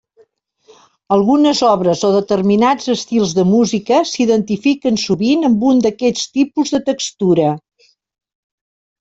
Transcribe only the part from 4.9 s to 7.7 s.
sovint amb un d'aquests tipus de textura.